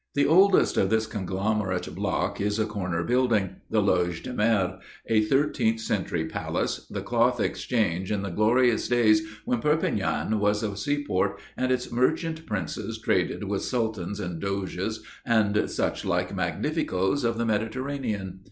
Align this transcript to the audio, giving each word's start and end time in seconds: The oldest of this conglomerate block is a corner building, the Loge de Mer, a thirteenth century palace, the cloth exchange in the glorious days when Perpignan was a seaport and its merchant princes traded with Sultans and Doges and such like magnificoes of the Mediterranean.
The 0.15 0.25
oldest 0.25 0.77
of 0.77 0.89
this 0.89 1.05
conglomerate 1.05 1.93
block 1.93 2.41
is 2.41 2.57
a 2.57 2.65
corner 2.65 3.03
building, 3.03 3.57
the 3.69 3.83
Loge 3.83 4.23
de 4.23 4.33
Mer, 4.33 4.79
a 5.05 5.21
thirteenth 5.25 5.79
century 5.79 6.25
palace, 6.25 6.87
the 6.89 7.03
cloth 7.03 7.39
exchange 7.39 8.11
in 8.11 8.23
the 8.23 8.31
glorious 8.31 8.87
days 8.87 9.21
when 9.45 9.61
Perpignan 9.61 10.39
was 10.39 10.63
a 10.63 10.75
seaport 10.75 11.39
and 11.55 11.71
its 11.71 11.91
merchant 11.91 12.47
princes 12.47 12.97
traded 12.97 13.43
with 13.43 13.61
Sultans 13.63 14.19
and 14.19 14.41
Doges 14.41 15.03
and 15.23 15.69
such 15.69 16.03
like 16.03 16.33
magnificoes 16.35 17.23
of 17.23 17.37
the 17.37 17.45
Mediterranean. 17.45 18.39